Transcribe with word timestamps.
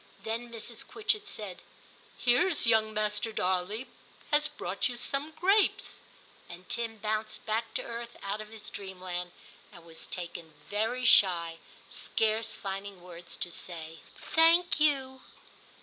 Then 0.23 0.49
Mrs. 0.51 0.83
Quitchett 0.83 1.27
said,' 1.27 1.61
Here's 2.25 2.65
young 2.65 2.91
Master 2.91 3.31
Darley 3.31 3.85
has 4.31 4.47
brought 4.47 4.89
you 4.89 4.97
some 4.97 5.29
grapes,' 5.39 6.01
and 6.49 6.67
Tim 6.67 6.97
bounced 6.97 7.45
back 7.45 7.71
to 7.75 7.83
earth 7.83 8.17
out 8.23 8.41
of 8.41 8.49
his 8.49 8.71
dreamland, 8.71 9.31
and 9.71 9.85
was 9.85 10.07
taken 10.07 10.55
very 10.67 11.05
shy, 11.05 11.59
scarce 11.91 12.55
finding 12.55 12.99
words 13.03 13.35
to 13.37 13.51
say' 13.51 13.99
Thank 14.33 14.79
you. 14.79 15.21